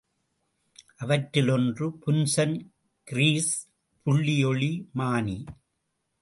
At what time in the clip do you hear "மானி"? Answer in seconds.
4.93-5.45